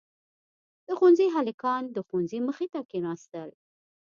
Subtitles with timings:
[0.87, 3.49] •د ښونځي هلکان د ښوونکي مخې ته کښېناستل.